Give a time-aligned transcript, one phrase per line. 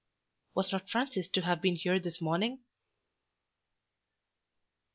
[0.55, 2.61] "Was not Francis to have been here this morning?"